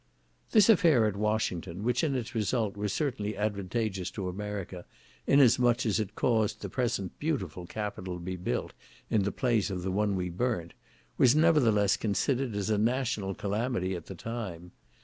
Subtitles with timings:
[0.51, 4.83] This affair at Washington, which in its result was certainly advantageous to America,
[5.27, 8.73] inasmuch as it caused the present beautiful capitol to be built
[9.11, 10.73] in the place of the one we burnt,
[11.19, 14.71] was, nevertheless, considered as a national calamity at the time.